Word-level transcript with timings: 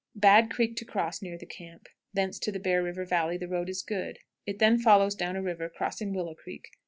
Bad 0.15 0.49
creek 0.49 0.75
to 0.77 0.83
cross 0.85 1.21
near 1.21 1.37
the 1.37 1.45
camp; 1.45 1.87
thence 2.11 2.39
to 2.39 2.59
Bear 2.59 2.81
River 2.81 3.05
Valley 3.05 3.37
the 3.37 3.47
road 3.47 3.69
is 3.69 3.83
good. 3.83 4.17
It 4.47 4.57
then 4.57 4.79
follows 4.79 5.13
down 5.13 5.35
the 5.35 5.43
river, 5.43 5.69
crossing 5.69 6.11
Willow 6.11 6.33
Creek. 6.33 6.69